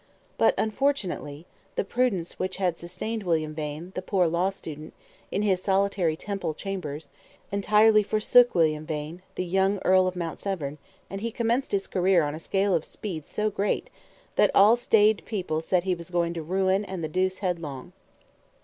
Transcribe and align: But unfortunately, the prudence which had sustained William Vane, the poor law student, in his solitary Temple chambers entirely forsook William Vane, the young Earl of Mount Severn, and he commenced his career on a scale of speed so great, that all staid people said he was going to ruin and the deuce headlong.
But 0.39 0.55
unfortunately, 0.57 1.45
the 1.75 1.83
prudence 1.83 2.39
which 2.39 2.57
had 2.57 2.75
sustained 2.79 3.21
William 3.21 3.53
Vane, 3.53 3.91
the 3.93 4.01
poor 4.01 4.25
law 4.25 4.49
student, 4.49 4.95
in 5.29 5.43
his 5.43 5.61
solitary 5.61 6.15
Temple 6.15 6.55
chambers 6.55 7.09
entirely 7.51 8.01
forsook 8.01 8.55
William 8.55 8.83
Vane, 8.83 9.21
the 9.35 9.45
young 9.45 9.77
Earl 9.85 10.07
of 10.07 10.15
Mount 10.15 10.39
Severn, 10.39 10.79
and 11.07 11.21
he 11.21 11.29
commenced 11.29 11.71
his 11.71 11.85
career 11.85 12.23
on 12.23 12.33
a 12.33 12.39
scale 12.39 12.73
of 12.73 12.83
speed 12.83 13.27
so 13.27 13.51
great, 13.51 13.91
that 14.37 14.49
all 14.55 14.75
staid 14.75 15.21
people 15.27 15.61
said 15.61 15.83
he 15.83 15.93
was 15.93 16.09
going 16.09 16.33
to 16.33 16.41
ruin 16.41 16.83
and 16.83 17.03
the 17.03 17.07
deuce 17.07 17.37
headlong. 17.37 17.93